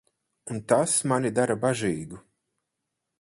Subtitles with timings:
[0.55, 2.21] Un tas mani dara bažīgu.